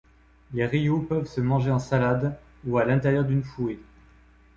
[0.55, 3.79] Les rillauds peuvent se manger en salade ou à l'intérieur d'une fouée.